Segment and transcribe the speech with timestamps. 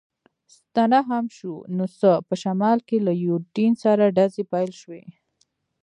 [0.55, 5.03] ستنه هم شو، نو څه، په شمال کې له یوډین سره ډزې پیل شوې.